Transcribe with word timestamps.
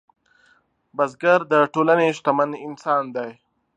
بزګر 0.95 1.39
د 1.51 1.53
ټولنې 1.73 2.07
شتمن 2.17 2.49
انسان 2.67 3.03
دی 3.15 3.31